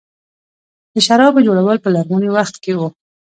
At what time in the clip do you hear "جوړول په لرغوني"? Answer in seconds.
1.47-2.29